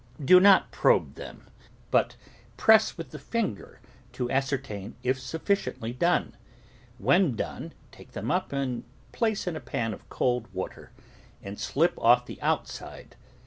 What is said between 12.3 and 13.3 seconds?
outside.